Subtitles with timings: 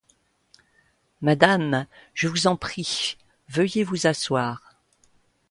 [1.21, 3.17] Madame, je vous en prie,
[3.49, 4.81] veuillez vous asseoir.